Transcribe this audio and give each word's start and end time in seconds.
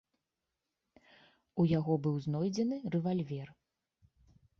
У 1.63 1.65
яго 1.71 1.93
быў 2.05 2.15
знойдзены 2.25 2.77
рэвальвер. 2.95 3.47